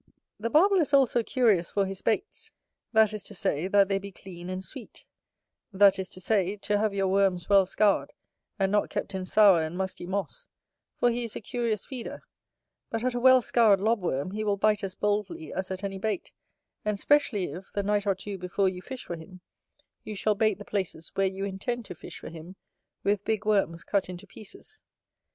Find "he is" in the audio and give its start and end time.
11.11-11.35